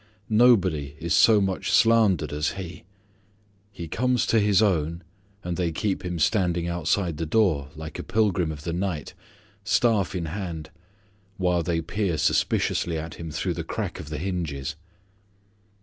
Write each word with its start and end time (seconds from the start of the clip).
Nobody 0.29 0.95
is 0.99 1.13
so 1.13 1.39
much 1.39 1.71
slandered 1.71 2.33
as 2.33 2.53
He. 2.53 2.85
He 3.71 3.87
comes 3.87 4.25
to 4.25 4.39
His 4.39 4.59
own, 4.59 5.03
and 5.43 5.57
they 5.57 5.71
keep 5.71 6.03
Him 6.03 6.17
standing 6.17 6.67
outside 6.67 7.17
the 7.17 7.25
door, 7.27 7.69
like 7.75 7.99
a 7.99 8.03
pilgrim 8.03 8.51
of 8.51 8.63
the 8.63 8.73
night, 8.73 9.13
staff 9.63 10.15
in 10.15 10.25
hand, 10.25 10.71
while 11.37 11.61
they 11.61 11.81
peer 11.81 12.17
suspiciously 12.17 12.97
at 12.97 13.19
Him 13.19 13.29
through 13.29 13.53
the 13.53 13.63
crack 13.63 13.99
of 13.99 14.09
the 14.09 14.17
hinges. 14.17 14.75